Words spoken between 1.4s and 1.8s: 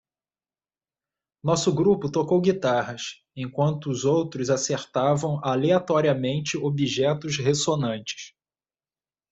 Nosso